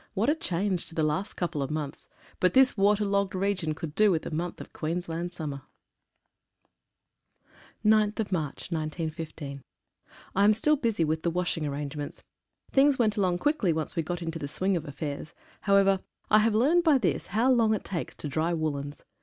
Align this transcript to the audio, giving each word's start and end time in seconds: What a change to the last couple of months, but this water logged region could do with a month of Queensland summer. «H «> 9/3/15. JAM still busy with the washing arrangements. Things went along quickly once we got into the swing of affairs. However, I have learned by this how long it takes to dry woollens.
What 0.15 0.31
a 0.31 0.35
change 0.35 0.87
to 0.87 0.95
the 0.95 1.03
last 1.05 1.35
couple 1.35 1.61
of 1.61 1.69
months, 1.69 2.07
but 2.39 2.55
this 2.55 2.75
water 2.75 3.05
logged 3.05 3.35
region 3.35 3.75
could 3.75 3.93
do 3.93 4.09
with 4.09 4.25
a 4.25 4.33
month 4.33 4.59
of 4.59 4.73
Queensland 4.73 5.31
summer. 5.31 5.61
«H 7.85 7.85
«> 7.85 7.85
9/3/15. 7.85 9.61
JAM 10.35 10.53
still 10.53 10.75
busy 10.75 11.05
with 11.05 11.21
the 11.21 11.29
washing 11.29 11.67
arrangements. 11.67 12.23
Things 12.71 12.97
went 12.97 13.15
along 13.15 13.37
quickly 13.37 13.71
once 13.71 13.95
we 13.95 14.01
got 14.01 14.23
into 14.23 14.39
the 14.39 14.47
swing 14.47 14.75
of 14.75 14.87
affairs. 14.87 15.35
However, 15.69 15.99
I 16.31 16.39
have 16.39 16.55
learned 16.55 16.83
by 16.83 16.97
this 16.97 17.27
how 17.27 17.51
long 17.51 17.75
it 17.75 17.83
takes 17.83 18.15
to 18.15 18.27
dry 18.27 18.53
woollens. 18.55 19.03